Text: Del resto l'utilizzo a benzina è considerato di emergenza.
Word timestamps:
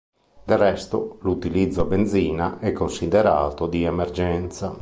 Del 0.45 0.57
resto 0.57 1.19
l'utilizzo 1.21 1.81
a 1.81 1.85
benzina 1.85 2.57
è 2.57 2.71
considerato 2.71 3.67
di 3.67 3.83
emergenza. 3.83 4.75